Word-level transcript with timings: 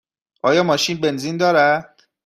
آیا 0.43 0.63
ماشین 0.63 0.97
بنزین 1.01 1.37
دارد؟ 1.37 1.99